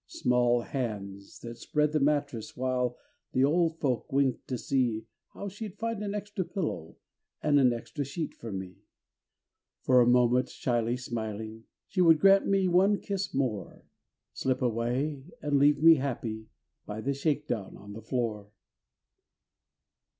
[0.07, 2.97] Small brown hands that spread the mattress While
[3.33, 6.97] the old folk winked to see How she'd find an extra pillow
[7.43, 8.77] And an extra sheet for me.
[9.83, 13.85] For a moment shyly smiling, She would grant me one kiss more
[14.33, 16.47] Slip away and leave me happy
[16.87, 18.49] By the shake down on the floor.